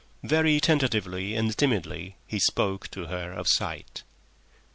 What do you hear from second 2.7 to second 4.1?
to her of sight.